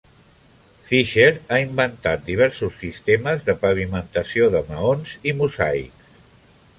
[0.91, 6.09] Fisher ha inventat diversos sistemes de pavimentació de maons i mosaics.